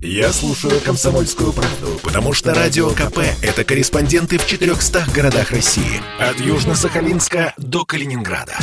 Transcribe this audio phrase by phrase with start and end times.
[0.00, 6.00] Я слушаю «Комсомольскую правду», потому что «Радио КП»— это корреспонденты в 400 городах России.
[6.20, 8.56] От Южно-Сахалинска до Калининграда.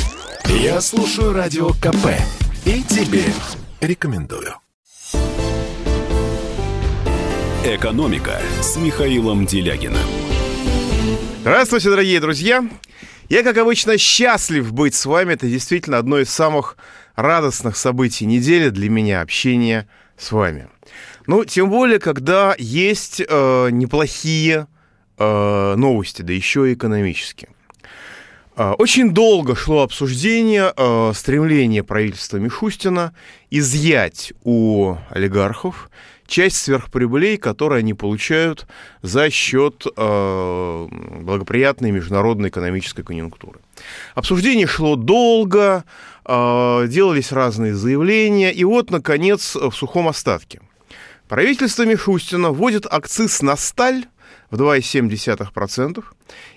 [0.46, 2.08] Я слушаю «Радио КП»
[2.64, 3.26] и тебе
[3.82, 4.56] рекомендую.
[7.66, 10.08] «Экономика» с Михаилом Делягиным.
[11.42, 12.64] Здравствуйте, дорогие друзья!
[13.28, 15.34] Я, как обычно, счастлив быть с вами.
[15.34, 16.78] Это действительно одно из самых
[17.18, 20.70] радостных событий недели для меня общение с вами.
[21.28, 24.68] Ну, тем более, когда есть э, неплохие
[25.18, 27.50] э, новости, да еще и экономические.
[28.56, 33.14] Э, очень долго шло обсуждение э, стремления правительства Мишустина
[33.50, 35.90] изъять у олигархов
[36.28, 38.68] часть сверхприбылей, которые они получают
[39.02, 40.88] за счет э,
[41.22, 43.60] благоприятной международной экономической конъюнктуры.
[44.14, 45.86] Обсуждение шло долго,
[46.24, 50.62] э, делались разные заявления, и вот, наконец, в сухом остатке–
[51.28, 54.06] Правительство Мишустина вводит акциз на сталь
[54.52, 56.04] в 2,7%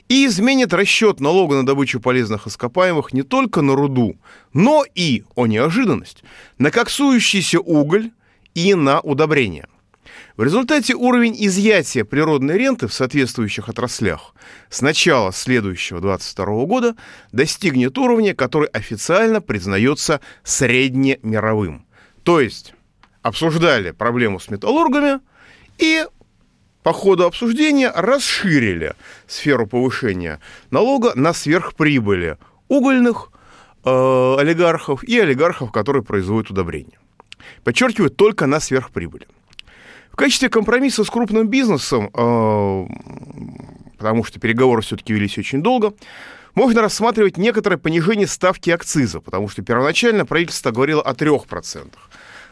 [0.09, 4.17] и изменит расчет налога на добычу полезных ископаемых не только на руду,
[4.53, 6.23] но и, о неожиданность,
[6.59, 8.11] на коксующийся уголь
[8.55, 9.69] и на удобрения.
[10.37, 14.35] В результате уровень изъятия природной ренты в соответствующих отраслях
[14.69, 16.97] с начала следующего 2022 года
[17.33, 21.87] достигнет уровня, который официально признается среднемировым.
[22.23, 22.75] То есть
[23.29, 25.21] обсуждали проблему с металлургами
[25.79, 26.05] и
[26.83, 28.95] по ходу обсуждения расширили
[29.27, 33.31] сферу повышения налога на сверхприбыли угольных
[33.85, 36.99] э, олигархов и олигархов, которые производят удобрения.
[37.65, 39.27] Подчеркиваю, только на сверхприбыли.
[40.11, 42.87] В качестве компромисса с крупным бизнесом, э,
[43.99, 45.93] потому что переговоры все-таки велись очень долго,
[46.55, 51.93] можно рассматривать некоторое понижение ставки акциза, потому что первоначально правительство говорило о 3%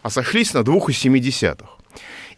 [0.06, 1.64] а сошлись на 2,7.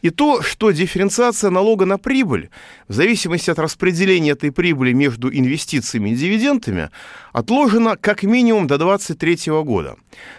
[0.00, 2.48] И то, что дифференциация налога на прибыль,
[2.88, 6.88] в зависимости от распределения этой прибыли между инвестициями и дивидендами,
[7.34, 9.96] отложена как минимум до 2023 года.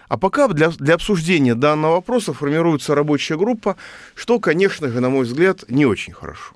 [0.08, 3.76] А пока для, для обсуждения данного вопроса формируется рабочая группа,
[4.16, 6.56] что, конечно же, на мой взгляд, не очень хорошо.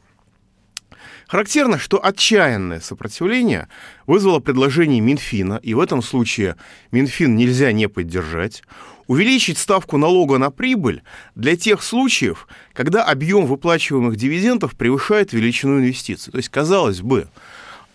[1.27, 3.67] Характерно, что отчаянное сопротивление
[4.07, 6.55] вызвало предложение Минфина, и в этом случае
[6.91, 8.63] Минфин нельзя не поддержать,
[9.07, 11.03] увеличить ставку налога на прибыль
[11.35, 16.31] для тех случаев, когда объем выплачиваемых дивидендов превышает величину инвестиций.
[16.31, 17.27] То есть, казалось бы,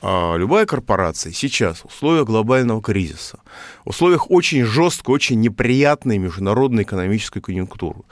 [0.01, 3.41] а, любая корпорация сейчас в условиях глобального кризиса,
[3.85, 8.03] в условиях очень жесткой, очень неприятной международной экономической конъюнктуры,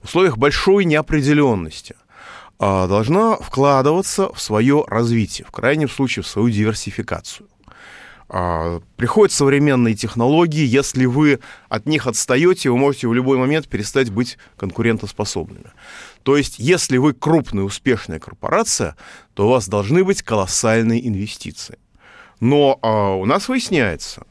[0.00, 1.94] в условиях большой неопределенности
[2.58, 7.46] а, должна вкладываться в свое развитие, в крайнем случае в свою диверсификацию.
[8.28, 11.38] А, приходят современные технологии, если вы
[11.68, 15.70] от них отстаете, вы можете в любой момент перестать быть конкурентоспособными.
[16.22, 18.96] То есть, если вы крупная успешная корпорация,
[19.34, 21.78] то у вас должны быть колоссальные инвестиции.
[22.40, 24.26] Но а, у нас выясняется,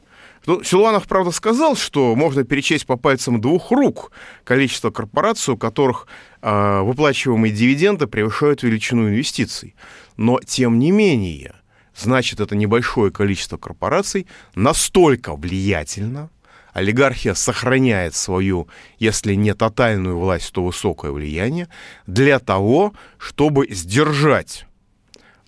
[0.45, 4.11] ну, Силуанов, правда, сказал, что можно перечесть по пальцам двух рук
[4.43, 6.07] количество корпораций, у которых
[6.41, 9.73] э, выплачиваемые дивиденды превышают величину инвестиций.
[10.17, 11.55] Но, тем не менее,
[11.95, 16.29] значит, это небольшое количество корпораций настолько влиятельно,
[16.73, 18.67] олигархия сохраняет свою,
[18.99, 21.69] если не тотальную власть, то высокое влияние,
[22.05, 24.67] для того, чтобы сдержать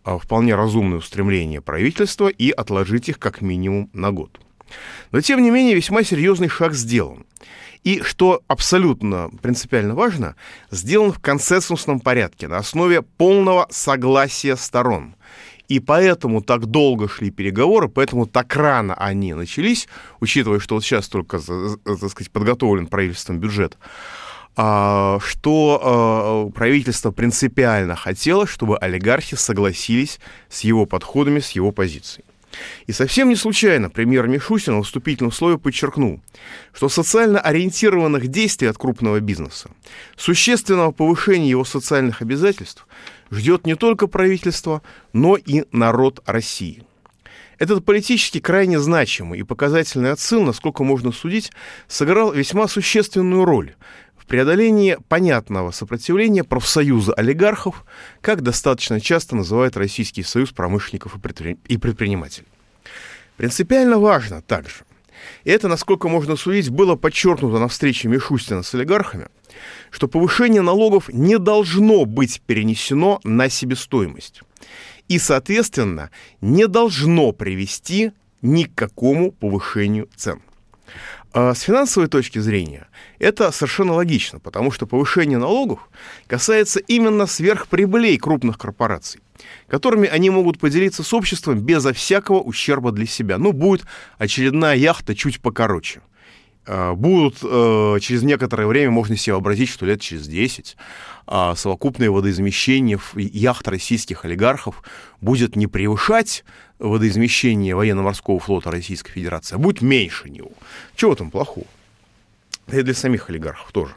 [0.03, 4.39] а, вполне разумные устремления правительства и отложить их как минимум на год.
[5.11, 7.25] Но, тем не менее, весьма серьезный шаг сделан.
[7.83, 10.35] И, что абсолютно принципиально важно,
[10.71, 15.15] сделан в консенсусном порядке, на основе полного согласия сторон.
[15.67, 19.87] И поэтому так долго шли переговоры, поэтому так рано они начались,
[20.19, 23.77] учитывая, что вот сейчас только, так сказать, подготовлен правительством бюджет,
[24.55, 30.19] а, что а, правительство принципиально хотело, чтобы олигархи согласились
[30.49, 32.26] с его подходами, с его позицией.
[32.85, 36.21] И совсем не случайно премьер Мишустин в вступительном слове подчеркнул,
[36.73, 39.69] что социально ориентированных действий от крупного бизнеса,
[40.15, 42.87] существенного повышения его социальных обязательств
[43.31, 44.81] ждет не только правительство,
[45.13, 46.83] но и народ России.
[47.59, 51.51] Этот политически крайне значимый и показательный отсыл, насколько можно судить,
[51.87, 53.73] сыграл весьма существенную роль
[54.27, 57.85] в преодолении понятного сопротивления профсоюза олигархов,
[58.19, 62.47] как достаточно часто называет Российский союз промышленников и предпринимателей.
[63.37, 64.83] Принципиально важно также,
[65.45, 69.29] и это, насколько можно судить, было подчеркнуто на встрече Мишустина с олигархами,
[69.91, 74.41] что повышение налогов не должно быть перенесено на себестоимость
[75.07, 80.41] и, соответственно, не должно привести ни к какому повышению цен.
[81.39, 82.87] А с финансовой точки зрения
[83.19, 85.87] это совершенно логично, потому что повышение налогов
[86.25, 89.21] касается именно сверхприбылей крупных корпораций,
[89.67, 93.37] которыми они могут поделиться с обществом безо всякого ущерба для себя.
[93.37, 93.85] Ну, будет
[94.17, 96.01] очередная яхта чуть покороче.
[96.67, 100.77] А, будут э, через некоторое время, можно себе вообразить, что лет через 10,
[101.25, 104.83] а совокупное водоизмещение яхт российских олигархов
[105.21, 106.43] будет не превышать
[106.79, 110.51] водоизмещение военно-морского флота Российской Федерации, а будет меньше него.
[110.95, 111.65] Чего там плохого?
[112.71, 113.93] и для самих олигархов тоже.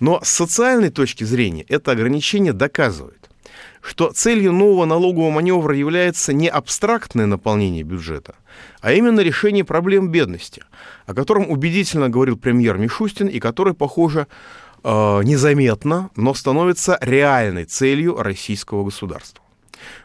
[0.00, 3.28] Но с социальной точки зрения это ограничение доказывает,
[3.80, 8.34] что целью нового налогового маневра является не абстрактное наполнение бюджета,
[8.80, 10.62] а именно решение проблем бедности,
[11.06, 14.26] о котором убедительно говорил премьер Мишустин и который, похоже,
[14.84, 19.44] э, незаметно, но становится реальной целью российского государства.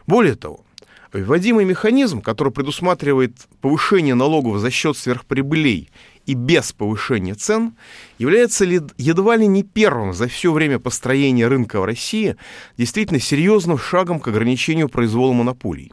[0.06, 0.64] Более того,
[1.12, 5.90] вводимый механизм, который предусматривает повышение налогов за счет сверхприбылей
[6.28, 7.74] и без повышения цен,
[8.18, 12.36] является едва ли не первым за все время построения рынка в России
[12.76, 15.90] действительно серьезным шагом к ограничению произвола монополий.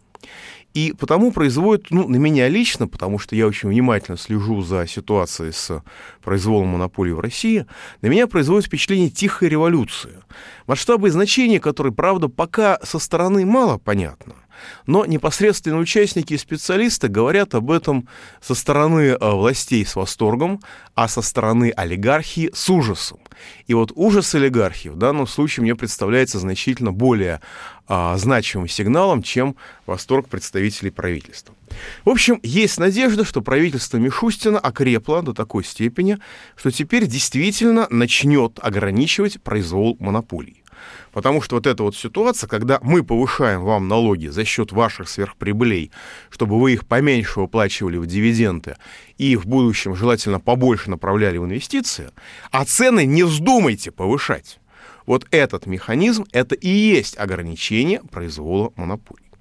[0.73, 5.53] И потому производит, ну, на меня лично, потому что я очень внимательно слежу за ситуацией
[5.53, 5.81] с
[6.21, 7.65] произволом монополии в России,
[8.01, 10.19] на меня производит впечатление тихой революции.
[10.67, 14.35] Масштабы и значения которой, правда, пока со стороны мало понятно.
[14.87, 18.07] Но непосредственные участники и специалисты говорят об этом
[18.41, 20.61] со стороны э, властей с восторгом,
[20.95, 23.19] а со стороны олигархии с ужасом.
[23.67, 27.41] И вот ужас олигархии в данном случае мне представляется значительно более
[27.87, 29.55] а, значимым сигналом, чем
[29.85, 31.53] восторг представителей правительства.
[32.03, 36.17] В общем, есть надежда, что правительство Мишустина окрепло до такой степени,
[36.55, 40.63] что теперь действительно начнет ограничивать произвол монополий.
[41.15, 45.91] Потому что вот эта вот ситуация, когда мы повышаем вам налоги за счет ваших сверхприбылей,
[46.29, 48.75] чтобы вы их поменьше выплачивали в дивиденды
[49.17, 52.09] и в будущем желательно побольше направляли в инвестиции,
[52.51, 54.59] а цены не вздумайте повышать.
[55.05, 59.31] Вот этот механизм, это и есть ограничение произвола монополий.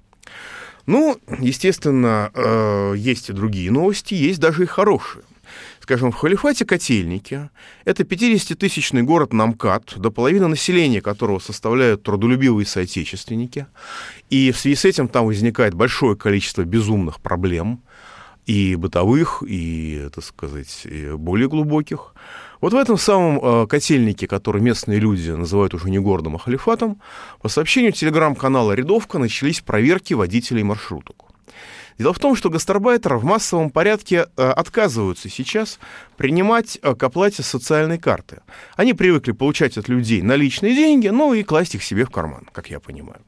[0.85, 5.25] Ну, естественно, э, есть и другие новости, есть даже и хорошие.
[5.85, 7.51] Скажем, в халифате Котельники,
[7.83, 13.67] это 50-тысячный город Намкат, до половины населения которого составляют трудолюбивые соотечественники,
[14.31, 17.83] и в связи с этим там возникает большое количество безумных проблем,
[18.47, 22.15] и бытовых, и, так сказать, и более глубоких.
[22.61, 26.99] Вот в этом самом э, котельнике, который местные люди называют уже не городом, а халифатом,
[27.43, 31.25] по сообщению телеграм-канала «Рядовка» начались проверки водителей маршруток.
[31.97, 35.79] Дело в том, что гастарбайтеры в массовом порядке э, отказываются сейчас
[36.17, 38.41] принимать э, к оплате социальной карты.
[38.75, 42.69] Они привыкли получать от людей наличные деньги, ну и класть их себе в карман, как
[42.69, 43.21] я понимаю.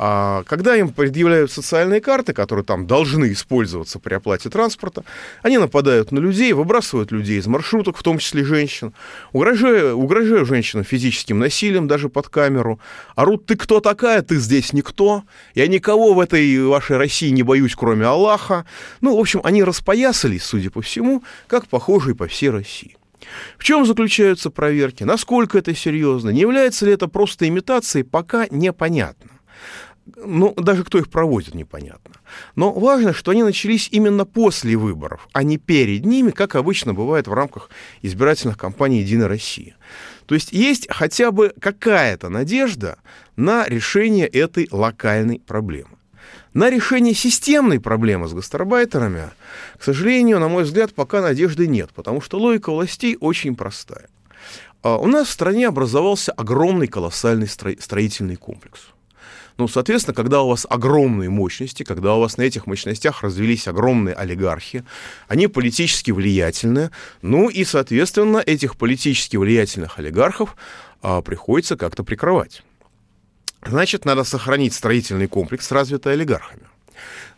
[0.00, 5.02] А когда им предъявляют социальные карты, которые там должны использоваться при оплате транспорта,
[5.42, 8.94] они нападают на людей, выбрасывают людей из маршруток, в том числе женщин,
[9.32, 12.78] угрожая, угрожая женщинам физическим насилием даже под камеру,
[13.16, 14.22] орут «ты кто такая?
[14.22, 15.24] Ты здесь никто,
[15.56, 18.66] я никого в этой вашей России не боюсь, кроме Аллаха».
[19.00, 22.96] Ну, в общем, они распоясались, судя по всему, как похожие по всей России.
[23.58, 25.02] В чем заключаются проверки?
[25.02, 26.30] Насколько это серьезно?
[26.30, 28.04] Не является ли это просто имитацией?
[28.04, 29.37] Пока непонятно
[30.16, 32.14] ну, даже кто их проводит, непонятно.
[32.56, 37.26] Но важно, что они начались именно после выборов, а не перед ними, как обычно бывает
[37.26, 37.70] в рамках
[38.02, 39.76] избирательных кампаний «Единая Россия».
[40.26, 42.98] То есть есть хотя бы какая-то надежда
[43.36, 45.96] на решение этой локальной проблемы.
[46.52, 49.30] На решение системной проблемы с гастарбайтерами,
[49.78, 54.08] к сожалению, на мой взгляд, пока надежды нет, потому что логика властей очень простая.
[54.82, 58.88] А у нас в стране образовался огромный колоссальный строительный комплекс–
[59.58, 64.14] ну, соответственно, когда у вас огромные мощности, когда у вас на этих мощностях развелись огромные
[64.14, 64.84] олигархи,
[65.26, 70.56] они политически влиятельны, ну и, соответственно, этих политически влиятельных олигархов
[71.02, 72.62] а, приходится как-то прикрывать.
[73.66, 76.62] Значит, надо сохранить строительный комплекс, развитый олигархами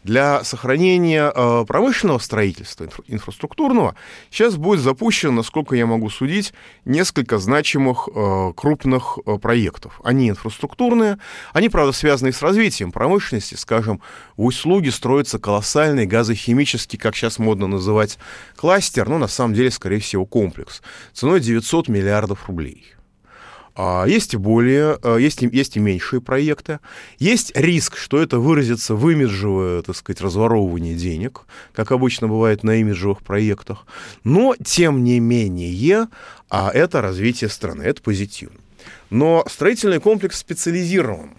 [0.05, 3.97] для сохранения э, промышленного строительства, инфраструктурного,
[4.31, 6.55] сейчас будет запущено, насколько я могу судить,
[6.85, 10.01] несколько значимых э, крупных э, проектов.
[10.03, 11.19] Они инфраструктурные,
[11.53, 13.55] они, правда, связаны с развитием промышленности.
[13.55, 14.01] Скажем,
[14.37, 18.19] в услуги строится колоссальный газохимический, как сейчас модно называть,
[18.57, 22.95] кластер, но на самом деле, скорее всего, комплекс, ценой 900 миллиардов рублей.
[23.75, 26.81] А есть и более, а, есть, есть и меньшие проекты.
[27.19, 32.77] Есть риск, что это выразится в имиджевое, так сказать, разворовывание денег, как обычно бывает на
[32.77, 33.87] имиджевых проектах.
[34.25, 36.09] Но, тем не менее,
[36.49, 38.59] а это развитие страны, это позитивно.
[39.11, 41.35] Но строительный комплекс специализирован.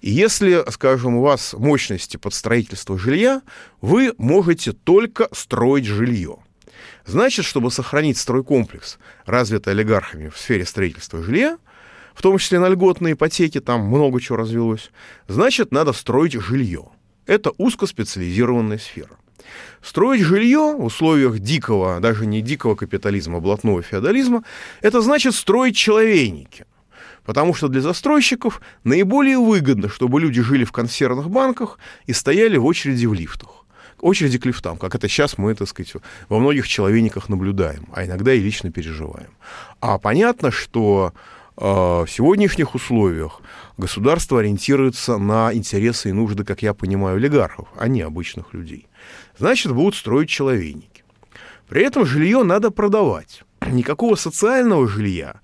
[0.00, 3.40] И если, скажем, у вас мощности под строительство жилья,
[3.80, 6.38] вы можете только строить жилье.
[7.06, 11.58] Значит, чтобы сохранить стройкомплекс, развитый олигархами в сфере строительства жилья,
[12.14, 14.90] в том числе на льготные ипотеки, там много чего развелось,
[15.28, 16.86] значит, надо строить жилье.
[17.26, 19.16] Это узкоспециализированная сфера.
[19.82, 24.44] Строить жилье в условиях дикого, даже не дикого капитализма, блатного феодализма,
[24.80, 26.64] это значит строить человейники.
[27.24, 32.66] Потому что для застройщиков наиболее выгодно, чтобы люди жили в консервных банках и стояли в
[32.66, 33.64] очереди в лифтах.
[34.00, 35.94] Очереди к лифтам, как это сейчас мы, так сказать,
[36.28, 39.30] во многих человейниках наблюдаем, а иногда и лично переживаем.
[39.80, 41.14] А понятно, что
[41.56, 43.40] в сегодняшних условиях
[43.76, 48.88] государство ориентируется на интересы и нужды, как я понимаю, олигархов, а не обычных людей.
[49.38, 51.04] Значит, будут строить человейники.
[51.68, 53.42] При этом жилье надо продавать.
[53.66, 55.40] Никакого социального жилья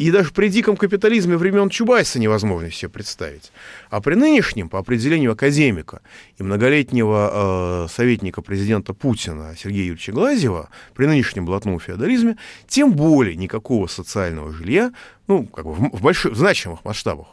[0.00, 3.52] и даже при диком капитализме времен Чубайса невозможно себе представить.
[3.90, 6.00] А при нынешнем, по определению академика
[6.38, 13.36] и многолетнего э, советника президента Путина Сергея Юрьевича Глазьева, при нынешнем блатном феодализме, тем более
[13.36, 14.94] никакого социального жилья,
[15.26, 17.26] ну, как бы в, в больших, в значимых масштабах,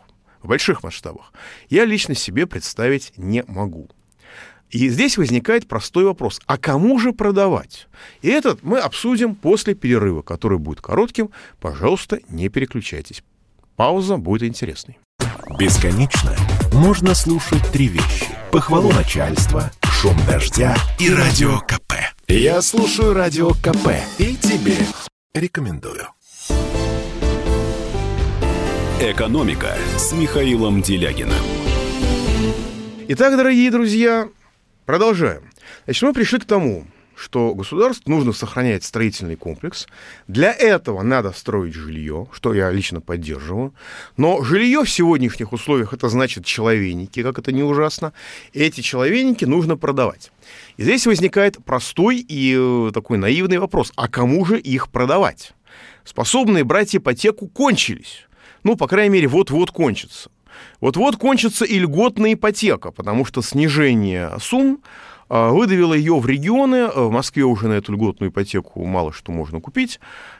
[0.43, 1.31] в больших масштабах,
[1.69, 3.87] я лично себе представить не могу.
[4.69, 7.87] И здесь возникает простой вопрос, а кому же продавать?
[8.21, 11.29] И этот мы обсудим после перерыва, который будет коротким.
[11.61, 13.23] Пожалуйста, не переключайтесь.
[13.75, 14.99] Пауза будет интересной.
[15.57, 16.35] Бесконечно
[16.73, 18.25] можно слушать три вещи.
[18.51, 21.93] Похвалу начальства, шум дождя и радио КП.
[22.27, 24.75] Я слушаю радио КП и тебе
[25.33, 26.07] рекомендую.
[28.99, 31.43] «Экономика» с Михаилом Делягиным.
[33.09, 34.27] Итак, дорогие друзья,
[34.87, 35.41] Продолжаем.
[35.83, 39.85] Значит, мы пришли к тому, что государству нужно сохранять строительный комплекс.
[40.29, 43.73] Для этого надо строить жилье, что я лично поддерживаю.
[44.15, 48.13] Но жилье в сегодняшних условиях это значит человейники, как это не ужасно.
[48.53, 50.31] Эти человейники нужно продавать.
[50.77, 53.91] И здесь возникает простой и э, такой наивный вопрос.
[53.97, 55.51] А кому же их продавать?
[56.05, 58.25] Способные брать ипотеку кончились.
[58.63, 60.29] Ну, по крайней мере, вот-вот кончится.
[60.79, 64.81] Вот-вот кончится и льготная ипотека, потому что снижение сумм
[65.29, 66.87] а, выдавило ее в регионы.
[66.93, 69.99] А, в Москве уже на эту льготную ипотеку мало что можно купить,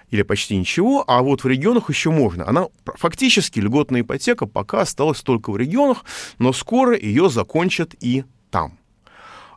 [0.09, 2.47] или почти ничего, а вот в регионах еще можно.
[2.47, 6.05] Она фактически льготная ипотека пока осталась только в регионах,
[6.39, 8.77] но скоро ее закончат и там.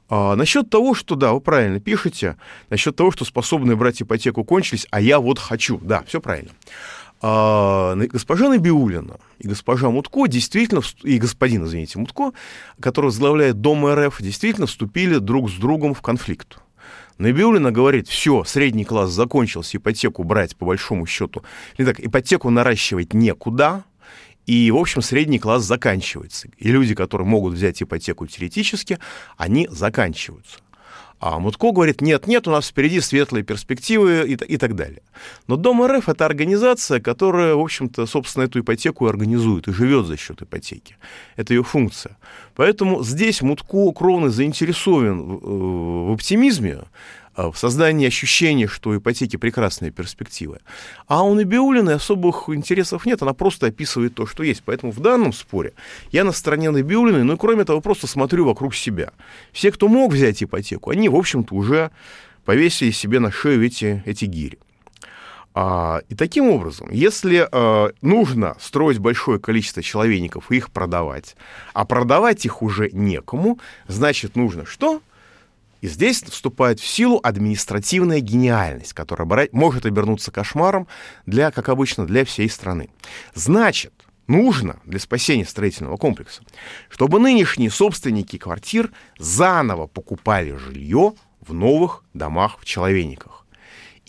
[0.09, 2.37] А, насчет того, что, да, вы правильно пишете,
[2.69, 5.79] насчет того, что способные брать ипотеку кончились, а я вот хочу.
[5.79, 6.51] Да, все правильно.
[7.23, 12.33] А, госпожа Набиулина и госпожа Мутко действительно, и господин, извините, Мутко,
[12.81, 16.59] который возглавляет Дом РФ, действительно вступили друг с другом в конфликт.
[17.19, 21.43] Набиулина говорит, все, средний класс закончился, ипотеку брать по большому счету,
[21.77, 23.85] не так, ипотеку наращивать некуда,
[24.47, 26.49] и, в общем, средний класс заканчивается.
[26.57, 28.99] И люди, которые могут взять ипотеку теоретически,
[29.37, 30.61] они заканчиваются.
[31.21, 35.03] А Мутко говорит, нет, нет, у нас впереди светлые перспективы и, и так далее.
[35.47, 40.17] Но Дом РФ— это организация, которая, в общем-то, собственно, эту ипотеку организует и живет за
[40.17, 40.97] счет ипотеки.
[41.37, 42.17] Это ее функция.
[42.57, 46.85] Поэтому здесь Мутко кровно заинтересован в, в оптимизме,
[47.49, 50.59] в создании ощущения, что у ипотеки прекрасные перспективы.
[51.07, 54.63] А у Набиулиной особых интересов нет, она просто описывает то, что есть.
[54.65, 55.73] Поэтому в данном споре
[56.13, 59.13] я на стороне Набиулиной, ну и кроме того, просто смотрю вокруг себя.
[59.53, 61.91] Все, кто мог взять ипотеку, они, в общем-то, уже
[62.45, 64.59] повесили себе на шею эти, эти гири.
[65.53, 71.37] А, и таким образом, если а, нужно строить большое количество человейников и их продавать,
[71.75, 75.03] а продавать их уже некому, значит, нужно что?
[75.81, 80.87] И здесь вступает в силу административная гениальность, которая может обернуться кошмаром
[81.27, 82.91] для, как обычно, для всей страны.
[83.35, 83.93] Значит,
[84.27, 86.43] нужно для спасения строительного комплекса,
[86.89, 93.40] чтобы нынешние собственники квартир заново покупали жилье в новых домах в Человейниках.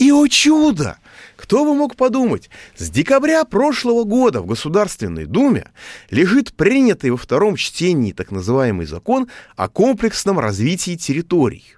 [0.02, 0.96] И, о чудо!
[1.36, 5.70] Кто бы мог подумать, с декабря прошлого года в Государственной Думе
[6.10, 11.76] лежит принятый во втором чтении так называемый закон о комплексном развитии территорий,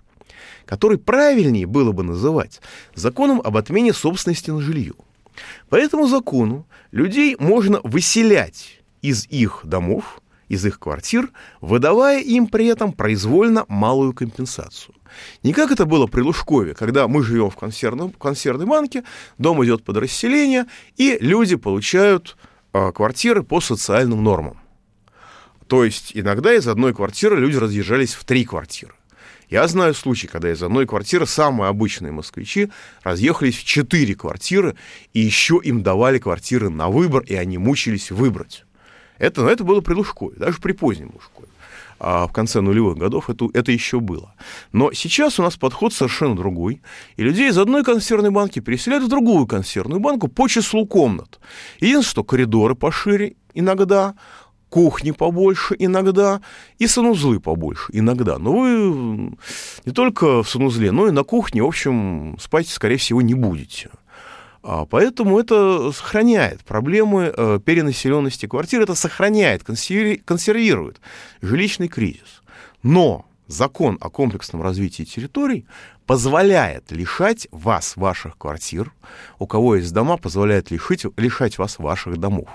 [0.64, 2.62] который правильнее было бы называть
[2.95, 4.95] законом об отмене собственности на жилье.
[5.69, 12.69] По этому закону людей можно выселять из их домов, из их квартир, выдавая им при
[12.69, 14.95] этом произвольно малую компенсацию.
[15.42, 19.04] Не как это было при Лужкове, когда мы живем в консервном, консервной банке,
[19.38, 20.66] дом идет под расселение,
[20.97, 22.37] и люди получают
[22.73, 24.59] э, квартиры по социальным нормам.
[25.66, 28.94] То есть иногда из одной квартиры люди разъезжались в три квартиры.
[29.49, 32.71] Я знаю случаи, когда из одной квартиры самые обычные москвичи
[33.02, 34.75] разъехались в четыре квартиры,
[35.12, 38.64] и еще им давали квартиры на выбор, и они мучились выбрать.
[39.18, 41.49] Это, это было при Лужкове, даже при позднем Лужкове.
[41.99, 44.35] А в конце нулевых годов это, это еще было.
[44.73, 46.83] Но сейчас у нас подход совершенно другой,
[47.17, 51.41] и людей из одной консервной банки переселяют в другую консервную банку по числу комнат.
[51.81, 54.15] Единственное, что коридоры пошире иногда,
[54.69, 56.41] кухни побольше иногда
[56.79, 58.39] и санузлы побольше иногда.
[58.39, 59.37] Но вы
[59.85, 63.91] не только в санузле, но и на кухне, в общем, спать, скорее всего, не будете.
[64.66, 71.02] А поэтому это сохраняет проблемы э, перенаселенности квартир, это сохраняет, консервирует
[71.42, 72.42] жилищный кризис.
[72.83, 75.66] Но закон о комплексном развитии территорий
[76.06, 78.90] позволяет лишать вас ваших квартир,
[79.38, 82.49] у кого есть дома, позволяет лишить, лишать вас ваших домов.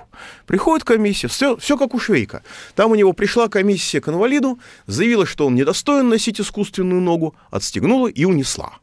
[0.48, 2.42] Приходит комиссия, все, все как у Швейка.
[2.74, 8.08] Там у него пришла комиссия к инвалиду, заявила, что он недостоин носить искусственную ногу, отстегнула
[8.08, 8.80] и унесла.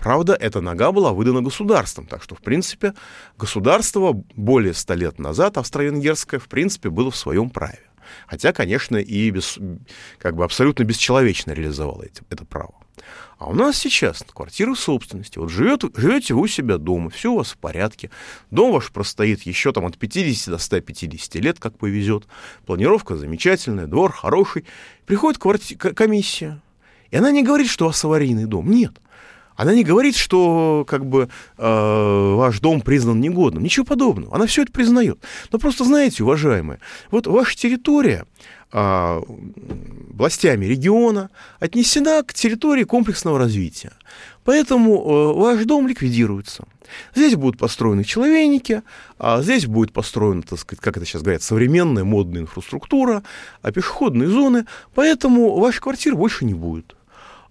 [0.00, 2.94] Правда, эта нога была выдана государством, так что, в принципе,
[3.36, 7.80] государство более ста лет назад, австро-венгерское, в принципе, было в своем праве.
[8.26, 9.58] Хотя, конечно, и без,
[10.18, 12.74] как бы абсолютно бесчеловечно реализовало эти, это право.
[13.38, 15.38] А у нас сейчас квартира собственности.
[15.38, 18.10] Вот живет, живете вы у себя дома, все у вас в порядке.
[18.50, 22.26] Дом ваш простоит еще там от 50 до 150 лет, как повезет.
[22.66, 24.66] Планировка замечательная, двор хороший.
[25.06, 26.60] Приходит кварти- комиссия.
[27.10, 28.70] И она не говорит, что у вас аварийный дом.
[28.70, 28.92] Нет.
[29.60, 33.62] Она не говорит, что как бы э, ваш дом признан негодным.
[33.62, 34.34] Ничего подобного.
[34.34, 35.18] Она все это признает.
[35.52, 38.24] Но просто знаете, уважаемые, вот ваша территория
[38.72, 39.20] э,
[40.14, 43.92] властями региона отнесена к территории комплексного развития.
[44.44, 46.64] Поэтому э, ваш дом ликвидируется.
[47.14, 48.80] Здесь будут построены человейники,
[49.18, 53.22] а здесь будет построена, так сказать, как это сейчас говорят, современная модная инфраструктура,
[53.60, 54.64] а пешеходные зоны,
[54.94, 56.96] поэтому ваша квартира больше не будет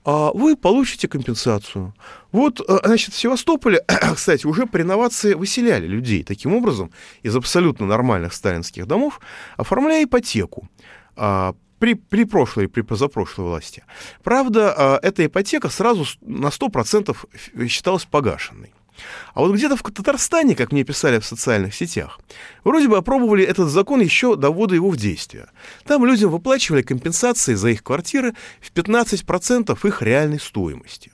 [0.06, 1.94] вы получите компенсацию.
[2.32, 3.84] Вот, э, значит, в Севастополе,
[4.16, 6.92] кстати, уже при инновации выселяли людей таким образом
[7.24, 9.20] из абсолютно нормальных сталинских домов,
[9.58, 10.70] оформляя ипотеку
[11.16, 13.84] а, при, при прошлой, при позапрошлой власти.
[14.24, 18.74] Правда, а, эта ипотека сразу на 100% считалась погашенной.
[19.34, 22.20] А вот где-то в Татарстане, как мне писали в социальных сетях,
[22.64, 25.48] вроде бы опробовали этот закон еще до ввода его в действие.
[25.86, 31.12] Там людям выплачивали компенсации за их квартиры в 15% их реальной стоимости.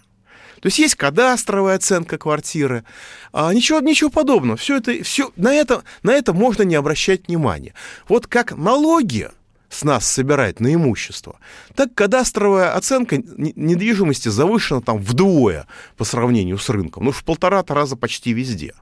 [0.62, 2.86] То есть есть кадастровая оценка квартиры,
[3.32, 4.58] а ничего, ничего подобного.
[4.58, 7.76] Все это, все, на, это, на это можно не обращать внимания.
[8.08, 9.30] Вот как налоги
[9.70, 11.40] с нас собирает на имущество,
[11.76, 17.96] так кадастровая оценка недвижимости завышена там вдвое по сравнению с рынком, ну, в полтора-то раза
[17.96, 18.74] почти везде.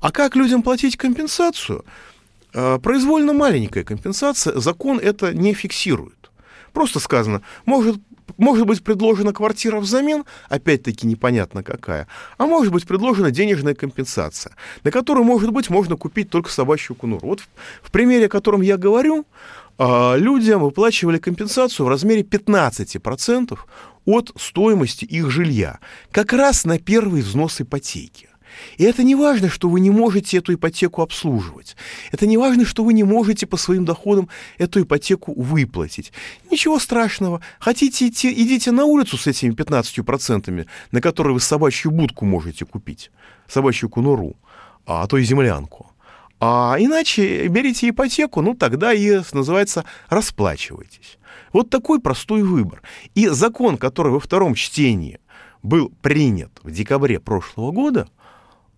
[0.00, 1.84] А как людям платить компенсацию?
[2.52, 6.30] Э, произвольно маленькая компенсация, закон это не фиксирует.
[6.72, 7.96] Просто сказано, может
[8.36, 12.06] может быть предложена квартира взамен, опять-таки непонятно какая,
[12.38, 17.28] а может быть предложена денежная компенсация, на которую, может быть, можно купить только собачью кунуру.
[17.28, 17.48] Вот в,
[17.82, 19.26] в примере, о котором я говорю,
[19.78, 23.58] а, людям выплачивали компенсацию в размере 15%
[24.06, 25.78] от стоимости их жилья,
[26.12, 28.28] как раз на первый взнос ипотеки.
[28.76, 31.76] И это не важно, что вы не можете эту ипотеку обслуживать.
[32.12, 36.12] Это не важно, что вы не можете по своим доходам эту ипотеку выплатить.
[36.50, 37.40] Ничего страшного.
[37.58, 43.10] Хотите идти, идите на улицу с этими 15%, на которые вы собачью будку можете купить,
[43.48, 44.36] собачью кунуру,
[44.86, 45.90] а то и землянку.
[46.38, 51.18] А иначе берите ипотеку, ну тогда и, называется, расплачивайтесь.
[51.52, 52.82] Вот такой простой выбор.
[53.14, 55.18] И закон, который во втором чтении
[55.62, 58.15] был принят в декабре прошлого года, а,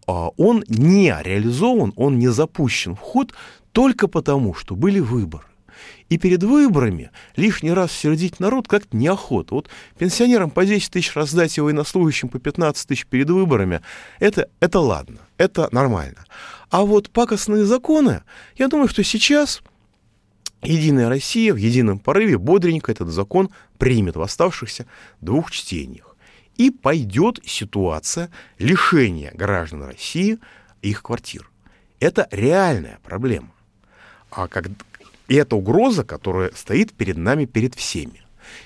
[0.09, 3.35] он не реализован, он не запущен в ход
[3.73, 5.45] только потому, что были выборы.
[6.09, 9.55] И перед выборами лишний раз сердить народ как-то неохота.
[9.55, 9.69] Вот
[9.99, 13.83] пенсионерам по 10 тысяч раздать и военнослужащим по 15 тысяч перед выборами,
[14.19, 16.25] это, это ладно, это нормально.
[16.71, 18.23] А вот пакостные законы,
[18.57, 19.63] я думаю, что сейчас
[20.63, 24.87] Единая Россия в едином порыве бодренько этот закон примет в оставшихся
[25.21, 26.08] двух чтениях.
[26.59, 30.39] И пойдет ситуация лишения граждан России
[30.83, 31.51] их квартир.
[32.01, 33.51] Это реальная проблема.
[34.31, 34.67] А как,
[35.29, 38.23] и это угроза, которая стоит перед нами, перед всеми.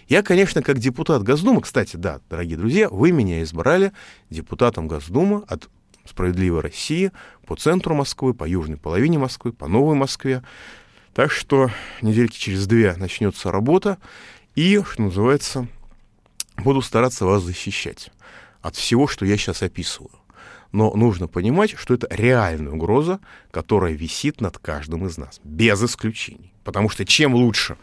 [0.09, 3.93] Я, конечно, как депутат Госдумы, кстати, да, дорогие друзья, вы меня избрали
[4.31, 5.69] депутатом Госдумы от
[6.05, 7.13] «Справедливой России»
[7.47, 10.43] по центру Москвы, по южной половине Москвы, по Новой Москве.
[11.15, 13.99] Так что недельки через две начнется работа,
[14.55, 15.69] и, что называется,
[16.62, 18.11] буду стараться вас защищать
[18.61, 20.11] от всего, что я сейчас описываю.
[20.72, 23.20] Но нужно понимать, что это реальная угроза,
[23.51, 26.55] которая висит над каждым из нас, без исключений.
[26.64, 27.77] Потому что чем лучше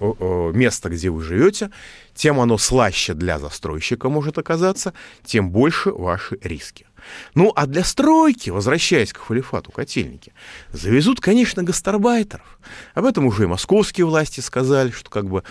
[0.00, 1.70] место, где вы живете,
[2.14, 4.92] тем оно слаще для застройщика может оказаться,
[5.24, 6.86] тем больше ваши риски.
[7.34, 10.32] Ну, а для стройки, возвращаясь к халифату котельники,
[10.72, 12.58] завезут, конечно, гастарбайтеров.
[12.94, 15.42] Об этом уже и московские власти сказали, что как бы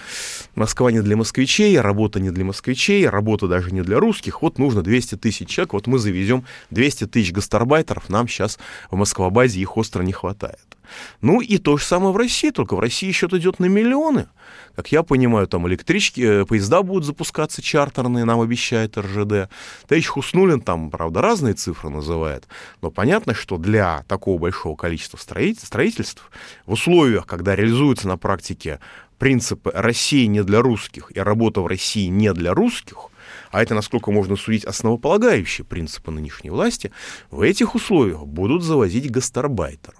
[0.55, 4.41] Москва не для москвичей, работа не для москвичей, работа даже не для русских.
[4.41, 8.59] Вот нужно 200 тысяч человек, вот мы завезем 200 тысяч гастарбайтеров, нам сейчас
[8.91, 10.78] в Москвабазе их остро не хватает.
[11.21, 14.27] Ну и то же самое в России, только в России счет идет на миллионы.
[14.75, 19.49] Как я понимаю, там электрички, э, поезда будут запускаться чартерные, нам обещает РЖД.
[19.87, 22.47] Товарищ Хуснулин там, правда, разные цифры называет,
[22.81, 26.31] но понятно, что для такого большого количества строительств
[26.65, 28.79] в условиях, когда реализуется на практике
[29.17, 33.09] принципы «Россия не для русских» и «Работа в России не для русских»,
[33.51, 36.91] а это, насколько можно судить, основополагающие принципы нынешней власти,
[37.29, 39.98] в этих условиях будут завозить гастарбайтеров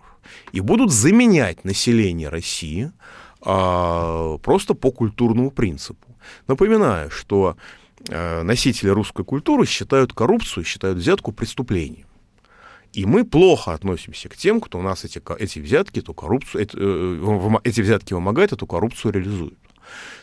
[0.51, 2.91] и будут заменять население России
[3.41, 6.07] а, просто по культурному принципу.
[6.47, 7.55] Напоминаю, что
[8.09, 12.07] а, носители русской культуры считают коррупцию, считают взятку преступлением.
[12.93, 16.75] И мы плохо относимся к тем, кто у нас эти, эти взятки, эту коррупцию, эти,
[16.75, 19.59] э, эти взятки вымогает, эту коррупцию реализует.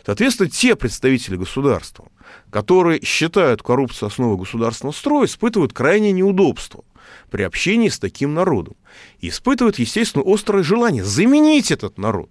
[0.04, 2.06] Соответственно, те представители государства,
[2.50, 6.84] которые считают коррупцию основой государственного строя, испытывают крайнее неудобство
[7.30, 8.76] при общении с таким народом.
[9.20, 12.30] И испытывают, естественно, острое желание заменить этот народ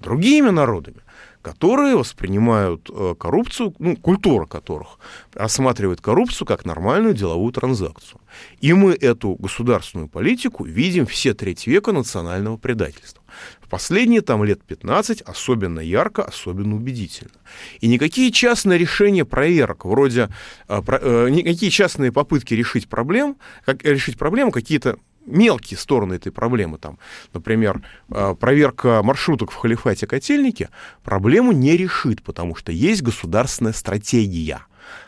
[0.00, 1.00] другими народами,
[1.42, 4.98] которые воспринимают э, коррупцию, ну, культура которых
[5.32, 8.20] рассматривает коррупцию как нормальную деловую транзакцию.
[8.60, 13.22] И мы эту государственную политику видим все треть века национального предательства.
[13.70, 17.30] Последние там лет 15 особенно ярко, особенно убедительно.
[17.80, 20.28] И никакие частные решения проверок, вроде
[20.68, 26.78] э, э, никакие частные попытки решить проблем, как, решить проблему, какие-то мелкие стороны этой проблемы,
[26.78, 26.98] там,
[27.32, 30.68] например, э, проверка маршруток в халифате котельники,
[31.04, 34.66] проблему не решит, потому что есть государственная стратегия.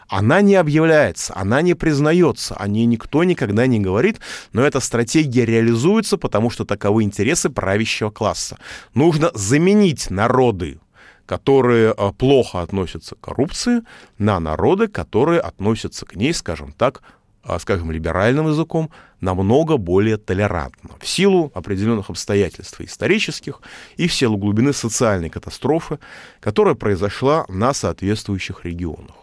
[0.08, 4.20] Она не объявляется, она не признается, о ней никто никогда не говорит,
[4.52, 8.58] но эта стратегия реализуется, потому что таковы интересы правящего класса.
[8.94, 10.80] Нужно заменить народы,
[11.26, 13.82] которые э, плохо относятся к коррупции,
[14.18, 17.02] на народы, которые относятся к ней, скажем так,
[17.44, 18.90] а, скажем, либеральным языком,
[19.20, 23.60] намного более толерантно в силу определенных обстоятельств исторических
[23.96, 25.98] и в силу глубины социальной катастрофы,
[26.40, 29.16] которая произошла на соответствующих регионах.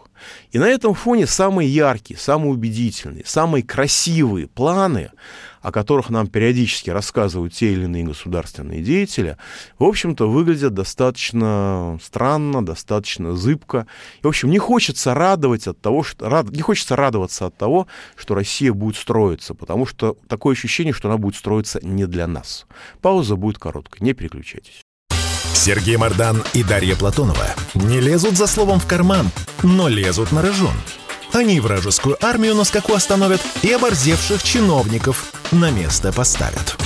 [0.52, 5.10] И на этом фоне самые яркие, самые убедительные, самые красивые планы,
[5.62, 9.36] о которых нам периодически рассказывают те или иные государственные деятели,
[9.78, 13.86] в общем-то, выглядят достаточно странно, достаточно зыбко.
[14.22, 17.86] И, в общем, не хочется радовать от того, что, рад, не хочется радоваться от того,
[18.16, 22.66] что Россия будет строиться, потому что такое ощущение, что она будет строиться не для нас.
[23.02, 24.82] Пауза будет короткой, не переключайтесь.
[25.60, 27.44] Сергей Мардан и Дарья Платонова
[27.74, 29.30] не лезут за словом в карман,
[29.62, 30.72] но лезут на рожон.
[31.34, 36.78] Они вражескую армию на скаку остановят и оборзевших чиновников на место поставят.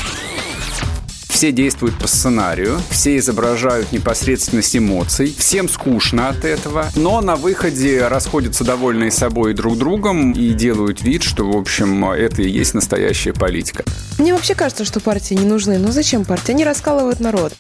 [1.28, 8.08] Все действуют по сценарию, все изображают непосредственность эмоций, всем скучно от этого, но на выходе
[8.08, 13.34] расходятся довольные собой друг другом и делают вид, что, в общем, это и есть настоящая
[13.34, 13.84] политика.
[14.18, 15.78] Мне вообще кажется, что партии не нужны.
[15.78, 16.50] Но зачем партии?
[16.50, 17.52] Они раскалывают народ.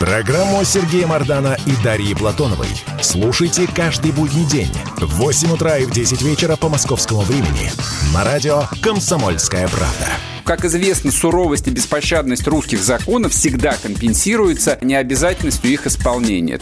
[0.00, 2.70] Программу Сергея Мардана и Дарьи Платоновой
[3.02, 7.70] слушайте каждый будний день в 8 утра и в 10 вечера по московскому времени
[8.14, 10.08] на радио «Комсомольская правда».
[10.44, 16.60] Как известно, суровость и беспощадность русских законов всегда компенсируется необязательностью их исполнения.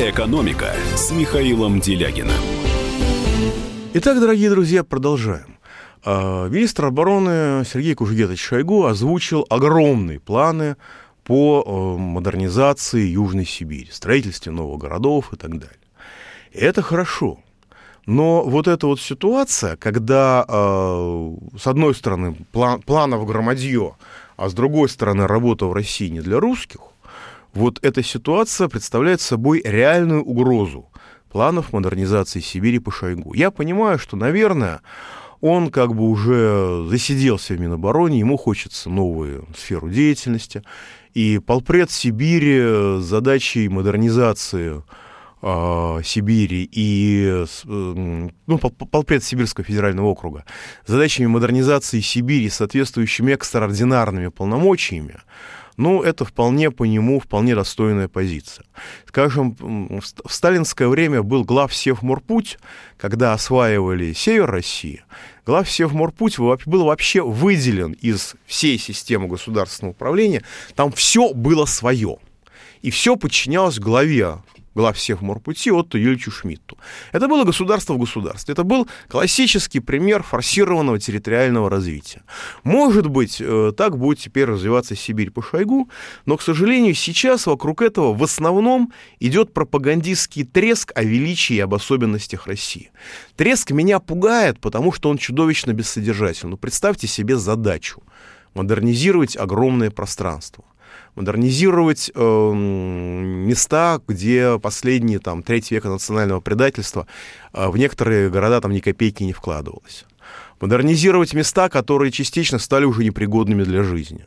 [0.00, 2.32] «Экономика» с Михаилом Делягиным.
[3.92, 5.55] Итак, дорогие друзья, продолжаем.
[6.08, 10.76] А, министр обороны Сергей Кужугетович Шойгу озвучил огромные планы
[11.24, 15.80] по э, модернизации Южной Сибири, строительстве новых городов и так далее.
[16.52, 17.40] И это хорошо.
[18.06, 23.96] Но вот эта вот ситуация, когда э, с одной стороны план, планов громадье,
[24.36, 26.82] а с другой стороны работа в России не для русских,
[27.52, 30.86] вот эта ситуация представляет собой реальную угрозу
[31.32, 33.34] планов модернизации Сибири по Шойгу.
[33.34, 34.82] Я понимаю, что, наверное,
[35.40, 40.62] он как бы уже засиделся в Минобороне, ему хочется новую сферу деятельности.
[41.14, 44.82] И полпред Сибири с задачей модернизации
[45.42, 50.44] э, Сибири и э, ну, полпред Сибирского федерального округа
[50.86, 55.20] задачами модернизации Сибири соответствующими экстраординарными полномочиями,
[55.76, 58.64] ну, это вполне по нему, вполне достойная позиция.
[59.06, 62.58] Скажем, в сталинское время был глав Севморпуть,
[62.96, 65.04] когда осваивали север России,
[65.44, 70.42] глав Севморпуть был вообще выделен из всей системы государственного управления.
[70.74, 72.18] Там все было свое.
[72.82, 74.38] И все подчинялось главе
[74.76, 76.76] глав всех морпути Отто Юльчу Шмидту.
[77.12, 78.52] Это было государство в государстве.
[78.52, 82.22] Это был классический пример форсированного территориального развития.
[82.62, 85.88] Может быть, э, так будет теперь развиваться Сибирь по Шойгу,
[86.26, 91.74] но, к сожалению, сейчас вокруг этого в основном идет пропагандистский треск о величии и об
[91.74, 92.90] особенностях России.
[93.36, 96.50] Треск меня пугает, потому что он чудовищно бессодержательный.
[96.50, 98.02] Ну, представьте себе задачу
[98.54, 100.64] модернизировать огромное пространство
[101.16, 107.06] модернизировать э, места, где последние там треть века национального предательства
[107.52, 110.04] э, в некоторые города там ни копейки не вкладывалось.
[110.60, 114.26] Модернизировать места, которые частично стали уже непригодными для жизни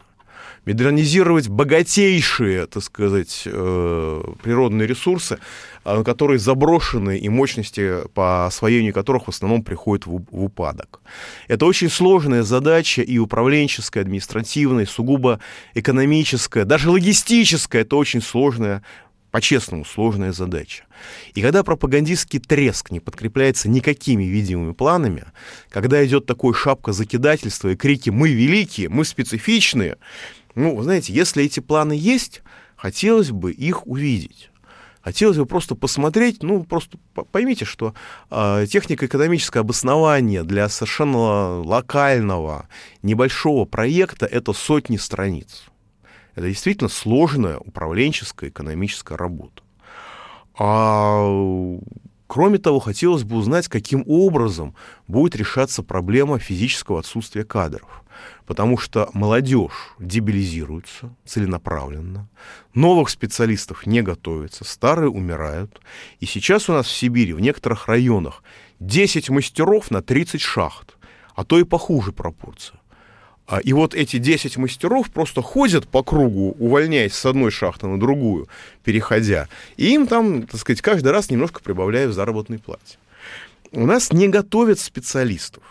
[0.65, 5.39] модернизировать богатейшие, так сказать, э, природные ресурсы,
[5.86, 11.02] э, которые заброшены и мощности по освоению которых в основном приходят в, упадок.
[11.48, 15.39] Это очень сложная задача и управленческая, административная, сугубо
[15.74, 17.82] экономическая, даже логистическая.
[17.82, 18.84] Это очень сложная
[19.32, 20.86] по-честному, сложная задача.
[21.34, 25.26] И когда пропагандистский треск не подкрепляется никакими видимыми планами,
[25.69, 29.98] когда идет такое шапка закидательства и крики «мы великие», «мы специфичные»,
[30.60, 32.41] ну, знаете, если эти планы есть,
[32.76, 34.52] хотелось бы их увидеть.
[35.02, 36.98] Хотелось бы просто посмотреть, ну, просто
[37.32, 37.93] поймите, что
[38.30, 42.67] э, технико-экономическое обоснование для совершенно локального,
[43.02, 45.63] небольшого проекта— это сотни страниц.
[46.36, 49.63] Это действительно сложная управленческая экономическая работа.
[50.58, 51.26] А
[52.30, 54.76] Кроме того, хотелось бы узнать, каким образом
[55.08, 58.04] будет решаться проблема физического отсутствия кадров.
[58.46, 62.30] Потому что молодежь дебилизируется целенаправленно,
[62.76, 65.82] новых специалистов не готовится, старые умирают.
[66.20, 68.44] И сейчас у нас в Сибири, в некоторых районах,
[68.80, 70.98] 10 мастеров на 30 шахт,
[71.34, 72.80] а то и похуже пропорция.
[73.50, 78.00] А, и вот эти 10 мастеров просто ходят по кругу, увольняясь с одной шахты на
[78.00, 78.48] другую,
[78.84, 79.48] переходя.
[79.76, 83.00] И им там, так сказать, каждый раз немножко прибавляют заработной плате.
[83.72, 85.64] У нас не готовят специалистов.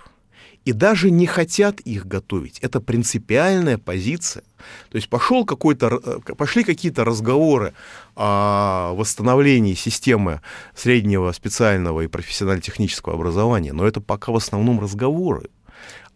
[0.65, 2.59] И даже не хотят их готовить.
[2.59, 4.43] Это принципиальная позиция.
[4.91, 7.75] То есть пошел какой-то, э, пошли какие-то разговоры
[8.17, 10.43] о восстановлении системы
[10.75, 15.49] среднего специального и профессионально-технического образования, но это пока в основном разговоры.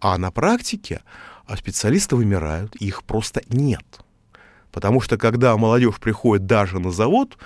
[0.01, 1.03] А на практике
[1.53, 3.85] а специалисты вымирают, их просто нет.
[4.71, 7.37] Потому что когда молодежь приходит даже на завод,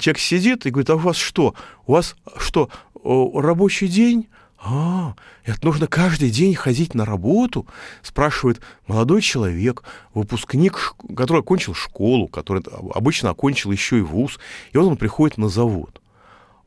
[0.00, 1.54] человек сидит и говорит, а у вас что?
[1.86, 2.68] У вас что,
[3.02, 4.28] рабочий день?
[4.62, 5.14] А,
[5.44, 7.66] это нужно каждый день ходить на работу?
[8.02, 14.38] Спрашивает молодой человек, выпускник, который окончил школу, который обычно окончил еще и вуз,
[14.72, 16.02] и вот он приходит на завод.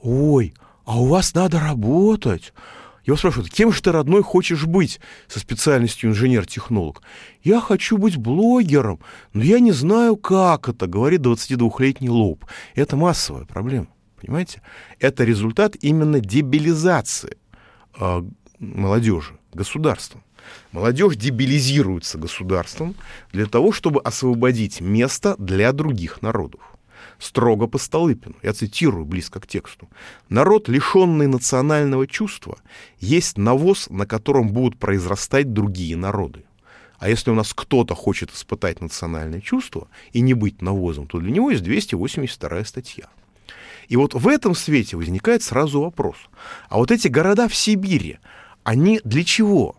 [0.01, 2.53] Ой, а у вас надо работать.
[3.05, 7.03] Его спрашивают, кем же ты, родной, хочешь быть со специальностью инженер-технолог?
[7.43, 8.99] Я хочу быть блогером,
[9.33, 12.45] но я не знаю, как это, говорит 22-летний лоб.
[12.73, 13.87] Это массовая проблема,
[14.19, 14.61] понимаете?
[14.99, 17.37] Это результат именно дебилизации
[17.99, 18.23] э,
[18.59, 20.23] молодежи государством.
[20.71, 22.95] Молодежь дебилизируется государством
[23.31, 26.74] для того, чтобы освободить место для других народов
[27.19, 28.35] строго по Столыпину.
[28.43, 29.89] Я цитирую близко к тексту.
[30.29, 32.57] «Народ, лишенный национального чувства,
[32.99, 36.45] есть навоз, на котором будут произрастать другие народы.
[36.99, 41.31] А если у нас кто-то хочет испытать национальное чувство и не быть навозом, то для
[41.31, 43.05] него есть 282 статья.
[43.87, 46.15] И вот в этом свете возникает сразу вопрос.
[46.69, 48.19] А вот эти города в Сибири,
[48.63, 49.75] они для чего?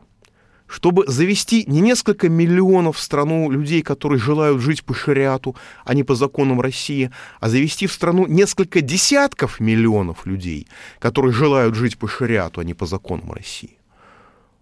[0.66, 6.02] Чтобы завести не несколько миллионов в страну людей, которые желают жить по шариату, а не
[6.02, 10.66] по законам России, а завести в страну несколько десятков миллионов людей,
[10.98, 13.78] которые желают жить по шариату, а не по законам России.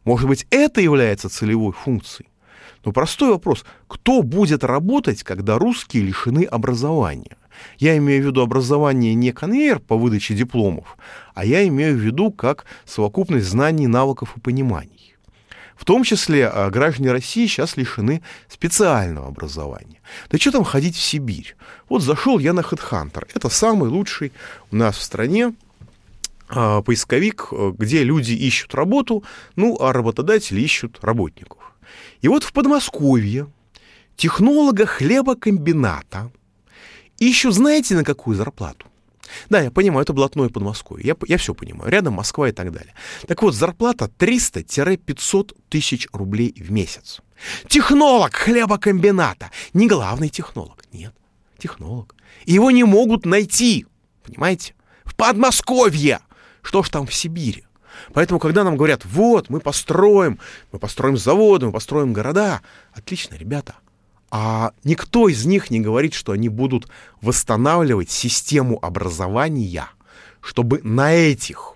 [0.05, 2.29] Может быть, это является целевой функцией?
[2.85, 7.39] Но простой вопрос, кто будет работать, когда русские лишены образования?
[7.79, 10.99] Я имею в виду образование не конвейер по выдаче дипломов,
[11.35, 15.14] а я имею в виду как совокупность знаний, навыков и пониманий.
[15.77, 20.01] В том числе а, граждане России сейчас лишены специального образования.
[20.31, 21.57] Да что там ходить в Сибирь?
[21.89, 23.27] Вот зашел я на HeadHunter.
[23.35, 24.33] Это самый лучший
[24.71, 25.55] у нас в стране
[26.49, 29.25] а, поисковик, э, где люди ищут работу,
[29.57, 31.59] ну, а работодатели ищут работников.
[32.21, 33.49] И вот в Подмосковье
[34.17, 36.31] технолога хлебокомбината
[37.19, 38.87] ищут, знаете, на какую зарплату?
[39.49, 41.07] Да, я понимаю, это блатное Подмосковье.
[41.07, 41.91] Я, я все понимаю.
[41.91, 42.95] Рядом Москва и так далее.
[43.27, 47.21] Так вот, зарплата 300-500 тысяч рублей в месяц.
[47.69, 49.51] Технолог хлебокомбината.
[49.73, 50.83] Не главный технолог.
[50.93, 51.15] Нет,
[51.59, 52.15] технолог.
[52.47, 53.87] Его не могут найти.
[54.25, 54.75] Понимаете?
[55.05, 56.21] В Подмосковье.
[56.63, 57.65] Что ж там в Сибири?
[58.13, 60.41] Поэтому, когда нам говорят, вот, мы построим,
[60.73, 62.61] мы построим заводы, мы построим города,
[62.93, 63.77] отлично, ребята,
[64.37, 66.89] А никто из них не говорит, что они будут
[67.21, 69.87] восстанавливать систему образования,
[70.41, 71.75] чтобы на этих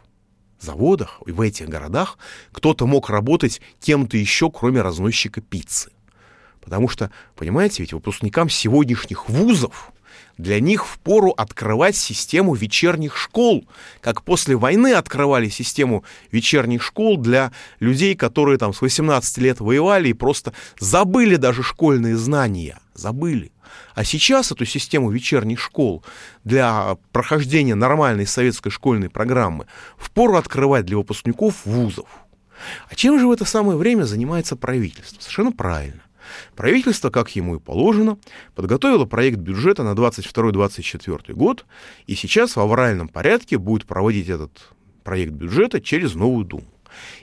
[0.58, 2.18] заводах и в этих городах
[2.50, 5.92] кто-то мог работать кем-то еще, кроме разносчика пиццы.
[6.60, 9.92] Потому что, понимаете, ведь выпускникам сегодняшних вузов
[10.38, 13.66] для них впору открывать систему вечерних школ,
[14.00, 20.08] как после войны открывали систему вечерних школ для людей, которые там с 18 лет воевали
[20.08, 23.52] и просто забыли даже школьные знания, забыли.
[23.94, 26.04] А сейчас эту систему вечерних школ
[26.44, 29.66] для прохождения нормальной советской школьной программы
[29.98, 32.08] впору открывать для выпускников вузов.
[32.88, 35.20] А чем же в это самое время занимается правительство?
[35.20, 36.02] Совершенно правильно.
[36.56, 38.18] Правительство, как ему и положено,
[38.54, 41.66] подготовило проект бюджета на 22-24 год,
[42.06, 44.50] и сейчас в авральном порядке будет проводить этот
[45.04, 46.66] проект бюджета через новую Думу.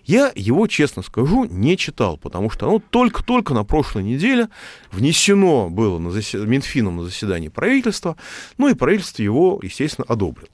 [0.04, 4.50] Я его, честно скажу, не читал, потому что оно только-только на прошлой неделе
[4.92, 6.46] внесено было на засед...
[6.48, 8.16] Минфином на заседании правительства,
[8.58, 10.50] ну и правительство его, естественно, одобрило.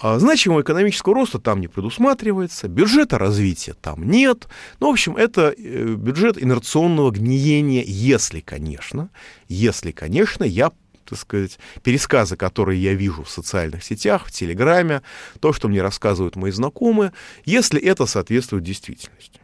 [0.00, 4.48] А значимого экономического роста там не предусматривается, бюджета развития там нет.
[4.80, 9.10] Ну, в общем, это э, бюджет инерционного гниения, если, конечно,
[9.48, 10.72] если, конечно, я
[11.04, 15.02] так сказать, пересказы, которые я вижу в социальных сетях, в Телеграме,
[15.38, 17.12] то, что мне рассказывают мои знакомые,
[17.44, 19.38] если это соответствует действительности.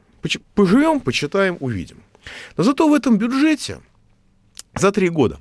[0.54, 2.02] Поживем, почитаем, увидим.
[2.56, 3.80] Но зато в этом бюджете
[4.74, 5.38] за три года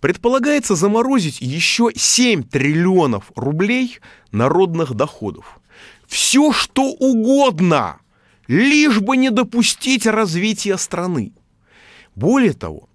[0.00, 3.98] предполагается заморозить еще 7 триллионов рублей
[4.30, 5.60] народных доходов.
[6.06, 8.00] Все, что угодно,
[8.46, 11.32] лишь бы не допустить развития страны.
[12.14, 12.87] Более того,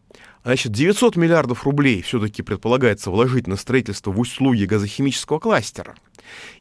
[0.44, 5.96] Значит, 900 миллиардов рублей все-таки предполагается вложить на строительство в услуги газохимического кластера.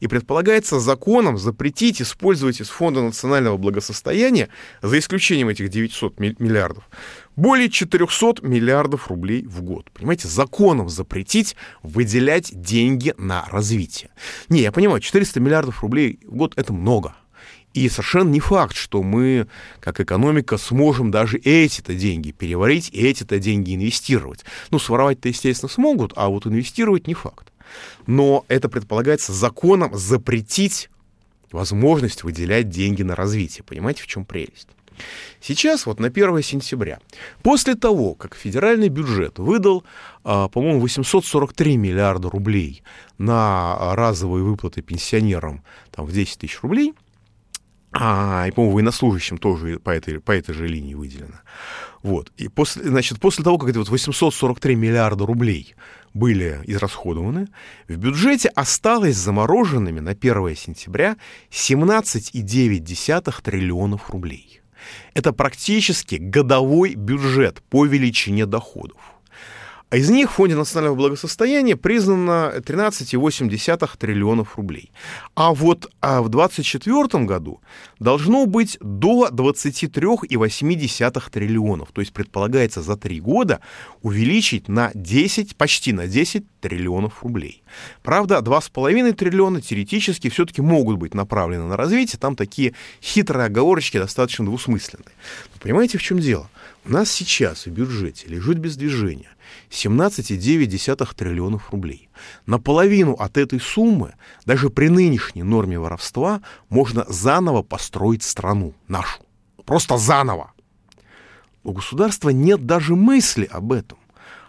[0.00, 4.48] И предполагается законом запретить использовать из Фонда национального благосостояния,
[4.82, 6.88] за исключением этих 900 миллиардов,
[7.36, 9.90] более 400 миллиардов рублей в год.
[9.92, 14.10] Понимаете, законом запретить выделять деньги на развитие.
[14.48, 17.14] Не, я понимаю, 400 миллиардов рублей в год— это много.
[17.74, 19.46] И совершенно не факт, что мы,
[19.80, 24.44] как экономика, сможем даже эти-то деньги переварить эти-то деньги инвестировать.
[24.70, 27.52] Ну, своровать-то, естественно, смогут, а вот инвестировать не факт.
[28.06, 30.90] Но это предполагается законом запретить
[31.50, 33.64] возможность выделять деньги на развитие.
[33.64, 34.68] Понимаете, в чем прелесть?
[35.40, 37.00] Сейчас, вот на 1 сентября,
[37.42, 39.85] после того, как федеральный бюджет выдал,
[40.22, 42.82] а, по-моему, 843 миллиарда рублей
[43.18, 46.94] на разовые выплаты пенсионерам там, в 10 тысяч рублей,
[47.92, 51.40] а, и, по-моему, военнослужащим тоже по этой, по этой же линии выделено.
[52.02, 52.33] Вот.
[52.37, 55.74] И после, значит, после того, как эти вот 843 миллиарда рублей
[56.14, 57.48] были израсходованы,
[57.88, 61.16] в бюджете осталось замороженными на 1 сентября
[61.50, 64.61] 17,9 триллионов рублей.
[65.14, 69.12] Это практически годовой бюджет по величине доходов.
[69.92, 74.90] А из них в Фонде национального благосостояния признано 13,8 триллионов рублей.
[75.35, 77.61] А вот а в 2024 году
[77.98, 81.92] должно быть до 23,8 триллионов.
[81.92, 83.61] То есть предполагается за три года
[84.00, 87.62] увеличить на 10, почти на 10 триллионов рублей.
[88.02, 92.18] Правда, 2,5 триллиона теоретически все-таки могут быть направлены на развитие.
[92.18, 95.12] Там такие хитрые оговорочки достаточно двусмысленные.
[95.52, 96.48] Но понимаете, в чем дело?
[96.85, 99.31] У нас сейчас в бюджете лежит без движения
[99.71, 102.09] 17,9 триллионов рублей.
[102.47, 104.14] Наполовину от этой суммы,
[104.47, 109.21] даже при нынешней норме воровства, можно заново построить страну нашу.
[109.64, 110.53] Просто заново.
[111.62, 113.99] У государства нет даже мысли об этом.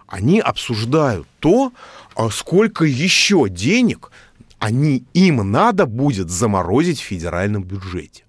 [0.07, 1.71] Они обсуждают то,
[2.15, 4.11] а сколько еще денег
[4.57, 8.23] они, им надо будет заморозить в федеральном бюджете.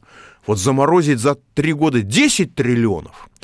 [0.47, 3.31] Вот заморозить за три года 10 триллионов–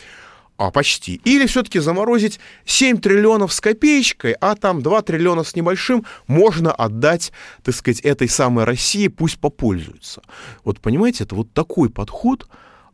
[0.60, 1.22] а почти.
[1.24, 7.32] Или все-таки заморозить 7 триллионов с копеечкой, а там 2 триллиона с небольшим можно отдать,
[7.62, 10.20] так сказать, этой самой России, пусть попользуется.
[10.62, 12.46] Вот понимаете, это вот такой подход,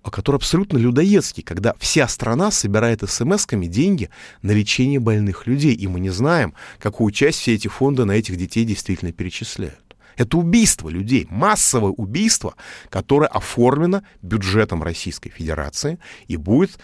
[0.05, 4.11] который абсолютно людоедский, когда вся страна собирает смс-ками деньги
[4.43, 8.37] на лечение больных людей, и мы не знаем, какую часть все эти фонды на этих
[8.37, 9.87] детей действительно перечисляют.
[10.17, 12.55] Это убийство людей, массовое убийство,
[12.89, 16.79] которое оформлено бюджетом Российской Федерации и будет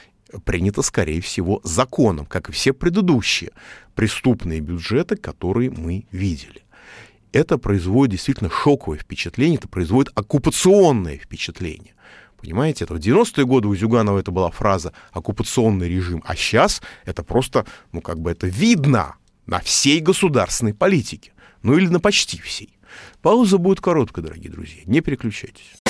[0.44, 3.50] принято, скорее всего, законом, как и все предыдущие
[3.94, 6.62] преступные бюджеты, которые мы видели.
[7.32, 11.94] Это производит действительно шоковое впечатление, это производит оккупационное впечатление.
[12.38, 17.22] Понимаете, это в 90-е годы у Зюганова это была фраза «оккупационный режим», а сейчас это
[17.22, 19.14] просто, ну как бы это видно
[19.46, 22.76] на всей государственной политике, ну или на почти всей.
[23.22, 25.81] Пауза будет короткая, дорогие друзья, не переключайтесь.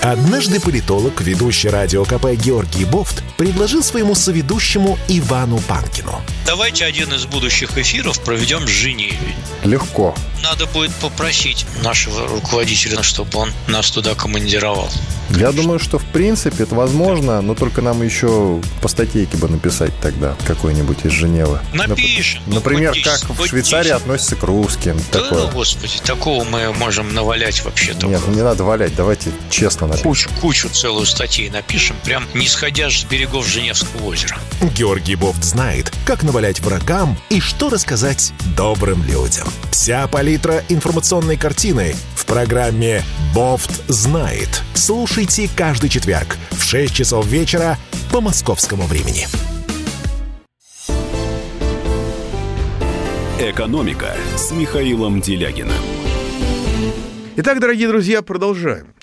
[0.00, 6.20] Однажды политолог, ведущий радио КП Георгий Бофт, предложил своему соведущему Ивану Панкину.
[6.46, 9.18] Давайте один из будущих эфиров проведем с Женеве.
[9.64, 10.14] Легко.
[10.42, 14.88] Надо будет попросить нашего руководителя, чтобы он нас туда командировал.
[15.30, 19.92] Я думаю, что в принципе это возможно, но только нам еще по статейке бы написать
[20.00, 21.58] тогда какой-нибудь из Женевы.
[21.74, 22.40] Напишем.
[22.46, 23.96] Ну, Например, хоть как 10, в Швейцарии 10.
[23.96, 24.96] относятся к русским.
[25.12, 25.42] Да, такое.
[25.42, 28.06] ну, господи, такого мы можем навалять вообще только.
[28.06, 29.97] Нет, ну не надо валять, давайте честно напишем.
[30.02, 34.38] Кучу, кучу целую статей напишем, прям не сходя с берегов Женевского озера.
[34.76, 39.48] Георгий Бофт знает, как навалять врагам и что рассказать добрым людям.
[39.70, 43.02] Вся палитра информационной картины в программе
[43.34, 44.62] «Бофт знает».
[44.74, 47.76] Слушайте каждый четверг в 6 часов вечера
[48.12, 49.26] по московскому времени.
[53.40, 55.72] «Экономика» с Михаилом Делягиным.
[57.36, 58.97] Итак, дорогие друзья, продолжаем.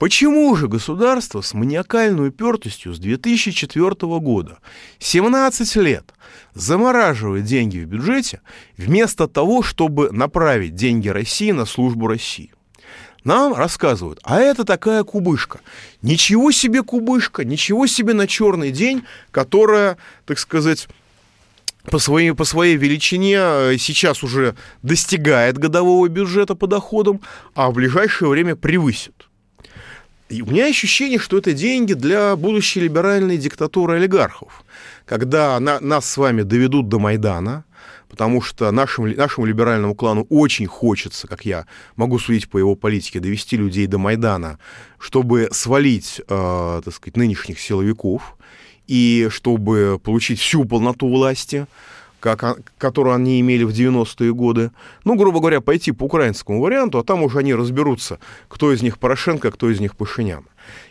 [0.00, 4.56] Почему же государство с маниакальной упертостью с 2004 года
[4.98, 6.14] 17 лет
[6.54, 8.40] замораживает деньги в бюджете
[8.78, 12.50] вместо того, чтобы направить деньги России на службу России?
[13.24, 15.60] Нам рассказывают, а это такая кубышка.
[16.00, 20.88] Ничего себе кубышка, ничего себе на черный день, которая, так сказать,
[21.90, 27.20] по своей, по своей величине э, сейчас уже достигает годового бюджета по доходам,
[27.54, 29.26] а в ближайшее время превысит.
[30.30, 34.64] И у меня ощущение, что это деньги для будущей либеральной диктатуры олигархов.
[35.04, 37.64] Когда на, нас с вами доведут до Майдана,
[38.08, 41.66] потому что нашему, нашему либеральному клану очень хочется, как я
[41.96, 44.60] могу судить по его политике, довести людей до Майдана,
[45.00, 48.36] чтобы свалить, э, так сказать, нынешних силовиков,
[48.86, 51.66] и чтобы получить всю полноту власти,
[52.20, 54.70] как, которую они имели в 90-е годы.
[55.04, 58.18] Ну, грубо говоря, пойти по украинскому варианту, а там уже они разберутся,
[58.48, 60.44] кто из них Порошенко, кто из них Пашинян.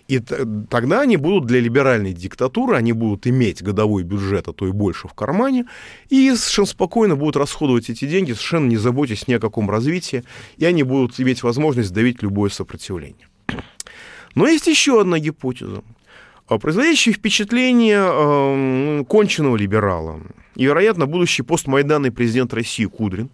[0.08, 4.72] И тогда они будут для либеральной диктатуры, они будут иметь годовой бюджет, а то и
[4.72, 5.66] больше в кармане,
[6.10, 10.24] и совершенно спокойно будут расходовать эти деньги, совершенно не заботясь ни о каком развитии,
[10.58, 13.28] и они будут иметь возможность давить любое сопротивление.
[14.36, 15.84] Но есть еще одна гипотеза
[16.58, 20.20] производящий впечатление э, конченного либерала
[20.56, 23.30] и, вероятно, будущий постмайданный президент России Кудрин,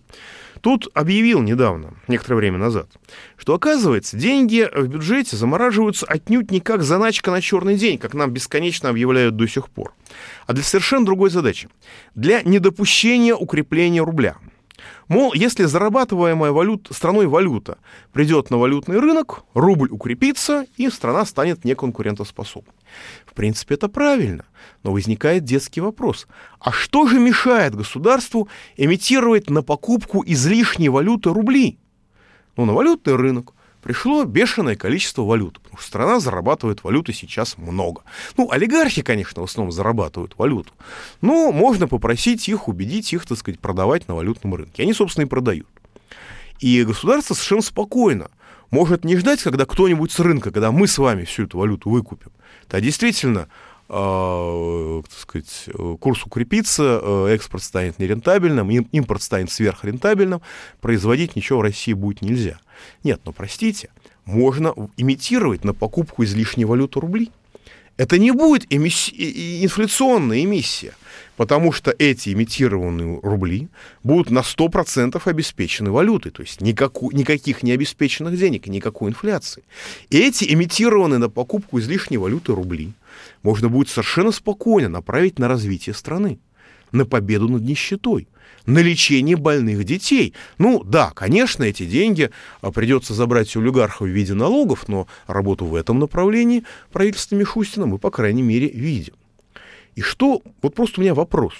[0.61, 2.89] тут объявил недавно, некоторое время назад,
[3.38, 8.32] что, оказывается, деньги в бюджете замораживаются отнюдь не как заначка на черный день, как нам
[8.32, 9.93] бесконечно объявляют до сих пор,
[10.47, 11.70] а для совершенно другой задачи.
[12.16, 14.38] Для недопущения укрепления рубля.
[15.08, 17.78] Мол, если зарабатываемая валют, страной валюта
[18.12, 22.74] придет на валютный рынок, рубль укрепится, и страна станет неконкурентоспособной.
[23.26, 24.45] В принципе, это правильно,
[24.84, 26.28] но возникает детский вопрос.
[26.60, 31.78] А что же мешает государству эмитировать на покупку излишней валюты рубли?
[32.58, 33.55] Ну, на валютный рынок
[33.86, 38.02] пришло бешеное количество валюты, потому что страна зарабатывает валюты сейчас много.
[38.36, 40.74] Ну, олигархи, конечно, в основном зарабатывают валюту,
[41.22, 44.82] но можно попросить их, убедить их, так сказать, продавать на валютном рынке.
[44.82, 45.68] Они, собственно, и продают.
[46.60, 48.32] И государство совершенно спокойно
[48.72, 52.32] может не ждать, когда кто-нибудь с рынка, когда мы с вами всю эту валюту выкупим.
[52.68, 53.50] Да, действительно,
[53.88, 55.70] так сказать,
[56.00, 60.42] курс укрепится, э, экспорт станет нерентабельным, импорт станет сверхрентабельным,
[60.82, 62.60] производить ничего в России будет нельзя.
[63.04, 63.90] Нет, но простите,
[64.26, 67.32] можно имитировать на покупку излишней валюты рубли.
[67.98, 69.64] Это не будет эмисси...
[69.64, 70.96] инфляционная эмиссия,
[71.38, 73.68] потому что эти имитированные рубли
[74.04, 77.12] будут на 100% обеспечены валютой, то есть никаку...
[77.12, 79.64] никаких необеспеченных денег никакой инфляции.
[80.10, 82.94] И эти имитированные на покупку излишней валюты рубли
[83.44, 86.40] можно будет совершенно спокойно направить на развитие страны,
[86.92, 88.28] на победу над нищетой,
[88.66, 90.34] на лечение больных детей.
[90.58, 92.32] Ну да, конечно, эти деньги
[92.62, 97.86] а, придется забрать у олигархов в виде налогов, но работу в этом направлении правительства Мишустина
[97.86, 99.14] мы, по крайней мере, видим.
[99.96, 101.54] И что, вот просто у меня вопрос,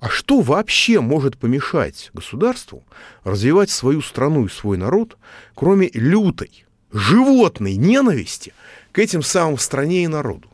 [0.00, 2.82] а что вообще может помешать государству
[3.24, 5.16] развивать свою страну и свой народ,
[5.54, 8.52] кроме лютой, животной ненависти
[8.92, 10.48] к этим самым стране и народу?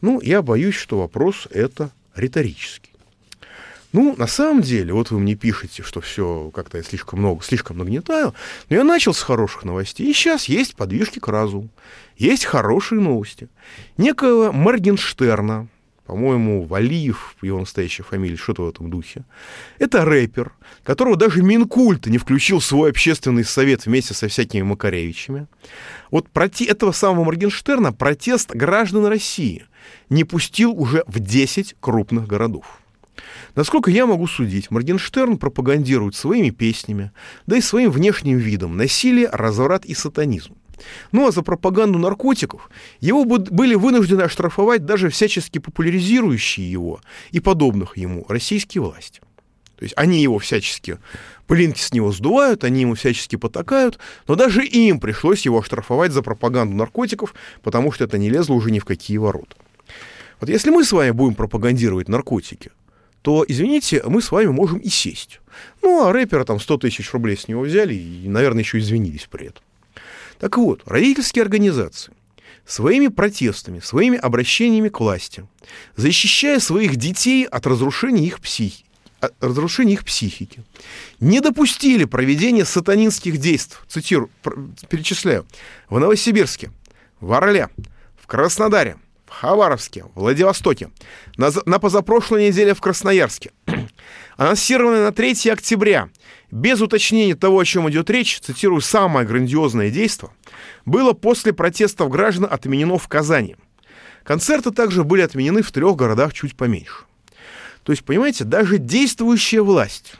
[0.00, 2.92] Ну, я боюсь, что вопрос это риторический.
[3.92, 7.78] Ну, на самом деле, вот вы мне пишете, что все как-то я слишком много, слишком
[7.78, 8.34] нагнетаю,
[8.68, 11.70] но я начал с хороших новостей, и сейчас есть подвижки к разуму,
[12.18, 13.48] есть хорошие новости.
[13.96, 15.68] Некого Моргенштерна,
[16.06, 19.24] по-моему, Валиев, его настоящая фамилия, что-то в этом духе.
[19.78, 20.52] Это рэпер,
[20.84, 25.48] которого даже Минкульт не включил в свой общественный совет вместе со всякими Макаревичами.
[26.10, 29.66] Вот проти этого самого Моргенштерна протест граждан России
[30.08, 32.80] не пустил уже в 10 крупных городов.
[33.56, 37.10] Насколько я могу судить, Моргенштерн пропагандирует своими песнями,
[37.46, 40.54] да и своим внешним видом насилие, разврат и сатанизм.
[41.12, 42.70] Ну а за пропаганду наркотиков
[43.00, 47.00] его были вынуждены оштрафовать даже всячески популяризирующие его
[47.30, 49.20] и подобных ему российские власти.
[49.76, 50.98] То есть они его всячески,
[51.46, 56.22] пылинки с него сдувают, они ему всячески потакают, но даже им пришлось его оштрафовать за
[56.22, 59.56] пропаганду наркотиков, потому что это не лезло уже ни в какие ворота.
[60.40, 62.70] Вот если мы с вами будем пропагандировать наркотики,
[63.22, 65.40] то, извините, мы с вами можем и сесть.
[65.82, 69.48] Ну, а рэпера там 100 тысяч рублей с него взяли и, наверное, еще извинились при
[69.48, 69.62] этом.
[70.38, 72.12] Так вот, родительские организации
[72.64, 75.46] своими протестами, своими обращениями к власти,
[75.96, 78.84] защищая своих детей от разрушения их психики,
[79.40, 80.62] разрушения их психики,
[81.20, 84.30] не допустили проведения сатанинских действий, цитирую,
[84.88, 85.46] перечисляю,
[85.88, 86.70] в Новосибирске,
[87.20, 87.68] в Орле,
[88.20, 90.90] в Краснодаре, в Хабаровске, в Владивостоке,
[91.36, 93.52] на, на позапрошлой неделе в Красноярске,
[94.36, 96.10] анонсированное на 3 октября,
[96.50, 100.30] без уточнения того, о чем идет речь, цитирую, самое грандиозное действие,
[100.84, 103.56] было после протестов граждан отменено в Казани.
[104.24, 107.04] Концерты также были отменены в трех городах чуть поменьше.
[107.82, 110.14] То есть, понимаете, даже действующая власть,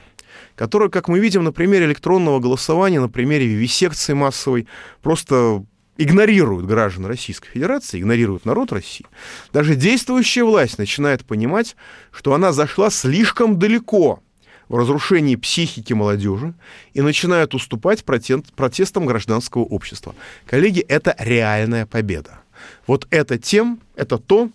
[0.54, 4.68] которая, как мы видим на примере электронного голосования, на примере вивисекции массовой,
[5.02, 5.64] просто
[5.98, 9.06] игнорируют граждан Российской Федерации, игнорируют народ России,
[9.52, 11.74] даже действующая власть начинает понимать,
[12.12, 14.22] что она зашла слишком далеко
[14.68, 16.54] в разрушении психики молодежи
[16.94, 20.14] и начинает уступать протестам гражданского общества.
[20.46, 22.40] Коллеги, это реальная победа.
[22.86, 24.50] Вот это тем, это то,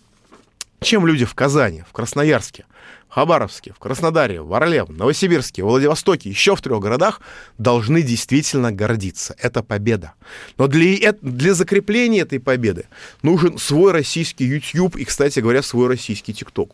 [0.80, 2.64] чем люди в Казани, в Красноярске,
[3.08, 7.20] в Хабаровске, в Краснодаре, в Орле, в Новосибирске, в Владивостоке, еще в трех городах
[7.58, 9.36] должны действительно гордиться.
[9.38, 10.14] Это победа.
[10.58, 12.86] Но для, для закрепления этой победы
[13.22, 16.70] нужен свой российский YouTube и, кстати говоря, свой российский TikTok.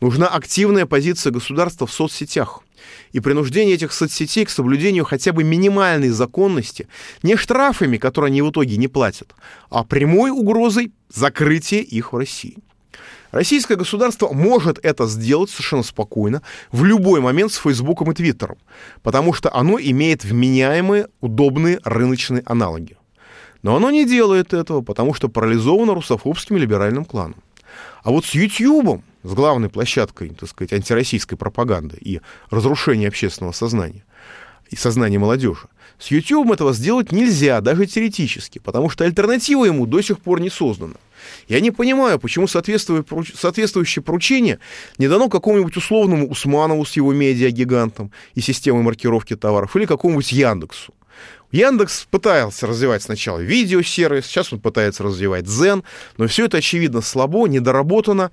[0.00, 2.62] Нужна активная позиция государства в соцсетях
[3.12, 6.88] и принуждение этих соцсетей к соблюдению хотя бы минимальной законности,
[7.22, 9.34] не штрафами, которые они в итоге не платят,
[9.70, 12.58] а прямой угрозой закрытия их в России.
[13.30, 18.58] Российское государство может это сделать совершенно спокойно в любой момент с Фейсбуком и Твиттером,
[19.02, 22.98] потому что оно имеет вменяемые, удобные рыночные аналоги.
[23.62, 27.42] Но оно не делает этого, потому что парализовано русофобским либеральным кланом.
[28.02, 32.20] А вот с Ютьюбом, с главной площадкой, так сказать, антироссийской пропаганды и
[32.50, 34.04] разрушения общественного сознания
[34.70, 35.68] и сознания молодежи,
[35.98, 40.50] с YouTube этого сделать нельзя, даже теоретически, потому что альтернатива ему до сих пор не
[40.50, 40.94] создана.
[41.46, 44.58] Я не понимаю, почему соответствующее поручение
[44.98, 50.92] не дано какому-нибудь условному Усманову с его медиагигантом и системой маркировки товаров или какому-нибудь Яндексу.
[51.52, 55.84] Яндекс пытался развивать сначала видеосервис, сейчас он пытается развивать Zen,
[56.16, 58.32] но все это, очевидно, слабо, недоработано,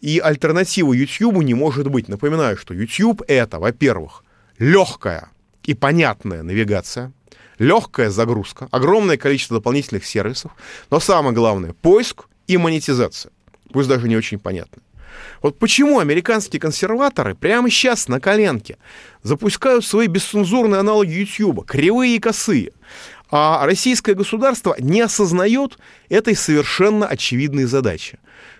[0.00, 2.08] и альтернативы YouTube не может быть.
[2.08, 4.24] Напоминаю, что YouTube это, во-первых,
[4.58, 5.28] легкая
[5.64, 7.12] и понятная навигация,
[7.58, 10.52] легкая загрузка, огромное количество дополнительных сервисов,
[10.90, 13.32] но самое главное, поиск и монетизация.
[13.72, 14.82] Пусть даже не очень понятно.
[15.42, 18.78] Вот почему американские консерваторы прямо сейчас на коленке
[19.22, 22.72] запускают свои бесцензурные аналоги YouTube, кривые и косые,
[23.30, 25.78] а российское государство не осознает
[26.08, 28.18] этой совершенно очевидной задачи.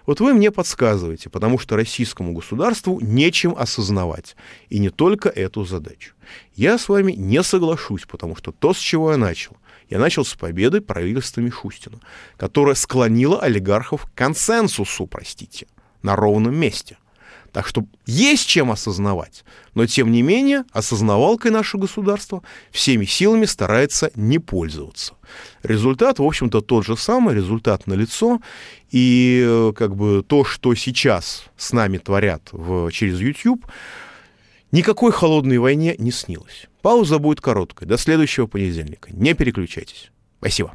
[0.09, 4.36] Вот вы мне подсказываете, потому что российскому государству нечем осознавать.
[4.70, 6.14] И не только эту задачу.
[6.54, 9.59] Я с вами не соглашусь, потому что то, с чего я начал,
[9.90, 12.00] я начал с победы правительства Мишустина,
[12.38, 15.66] которая склонила олигархов к консенсусу, простите,
[16.00, 16.96] на ровном месте–
[17.59, 19.44] так что есть чем осознавать.
[19.74, 25.14] Но, тем не менее, осознавалкой наше государство всеми силами старается не пользоваться.
[25.64, 28.40] Результат, в общем-то, тот же самый, результат налицо.
[28.92, 33.66] И э, как бы то, что сейчас с нами творят в, через YouTube,
[34.70, 36.68] никакой холодной войне не снилось.
[36.80, 37.88] Пауза будет короткой.
[37.88, 39.09] До следующего понедельника.
[39.12, 40.12] Не переключайтесь.
[40.38, 40.74] Спасибо.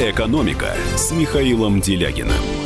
[0.00, 2.61] «Экономика» с Михаилом Делягиным.